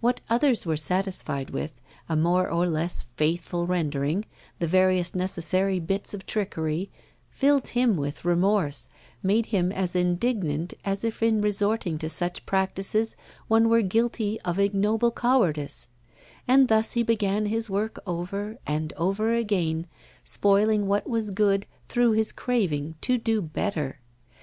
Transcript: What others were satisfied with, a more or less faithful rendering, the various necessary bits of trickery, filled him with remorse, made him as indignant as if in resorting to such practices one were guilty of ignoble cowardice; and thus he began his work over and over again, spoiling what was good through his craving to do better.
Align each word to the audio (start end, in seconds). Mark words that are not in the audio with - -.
What 0.00 0.22
others 0.30 0.64
were 0.64 0.78
satisfied 0.78 1.50
with, 1.50 1.74
a 2.08 2.16
more 2.16 2.48
or 2.50 2.66
less 2.66 3.04
faithful 3.18 3.66
rendering, 3.66 4.24
the 4.60 4.66
various 4.66 5.14
necessary 5.14 5.78
bits 5.78 6.14
of 6.14 6.24
trickery, 6.24 6.90
filled 7.28 7.68
him 7.68 7.98
with 7.98 8.24
remorse, 8.24 8.88
made 9.22 9.44
him 9.52 9.70
as 9.70 9.94
indignant 9.94 10.72
as 10.86 11.04
if 11.04 11.22
in 11.22 11.42
resorting 11.42 11.98
to 11.98 12.08
such 12.08 12.46
practices 12.46 13.14
one 13.46 13.68
were 13.68 13.82
guilty 13.82 14.40
of 14.40 14.58
ignoble 14.58 15.10
cowardice; 15.12 15.90
and 16.48 16.68
thus 16.68 16.92
he 16.92 17.02
began 17.02 17.44
his 17.44 17.68
work 17.68 17.98
over 18.06 18.56
and 18.66 18.94
over 18.94 19.34
again, 19.34 19.86
spoiling 20.24 20.86
what 20.86 21.06
was 21.06 21.30
good 21.30 21.66
through 21.90 22.12
his 22.12 22.32
craving 22.32 22.94
to 23.02 23.18
do 23.18 23.42
better. 23.42 24.00